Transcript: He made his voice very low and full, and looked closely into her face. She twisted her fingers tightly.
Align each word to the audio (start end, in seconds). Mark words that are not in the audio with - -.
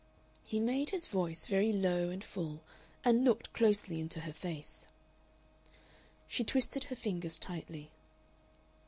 He 0.43 0.59
made 0.59 0.89
his 0.89 1.05
voice 1.05 1.45
very 1.45 1.71
low 1.71 2.09
and 2.09 2.23
full, 2.23 2.63
and 3.05 3.23
looked 3.23 3.53
closely 3.53 3.99
into 3.99 4.21
her 4.21 4.33
face. 4.33 4.87
She 6.27 6.43
twisted 6.43 6.85
her 6.85 6.95
fingers 6.95 7.37
tightly. 7.37 7.91